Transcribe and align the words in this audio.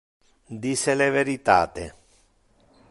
Dice 0.63 0.95
le 0.95 1.11
veritate. 1.11 1.93